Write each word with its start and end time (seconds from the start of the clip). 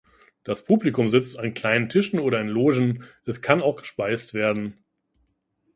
Das 0.43 0.65
Publikum 0.65 1.09
sitzt 1.09 1.37
an 1.37 1.53
kleinen 1.53 1.87
Tischen 1.87 2.17
oder 2.19 2.41
in 2.41 2.47
Logen, 2.47 3.03
es 3.25 3.39
kann 3.43 3.61
auch 3.61 3.75
gespeist 3.81 4.33
werden. 4.33 4.73